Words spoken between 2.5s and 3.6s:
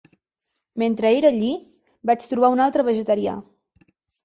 un altre vegetarià.